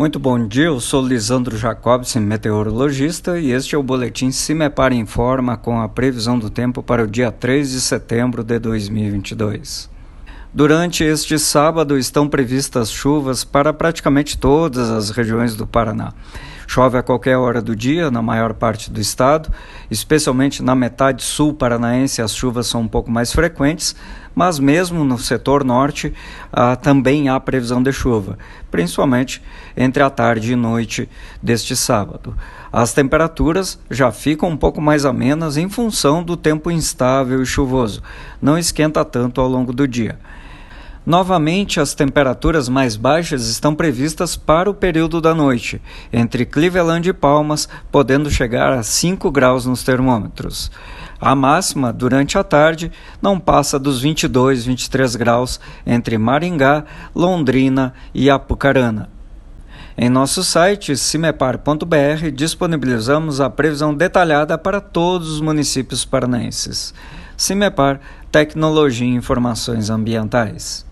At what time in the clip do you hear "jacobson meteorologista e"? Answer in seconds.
1.58-3.50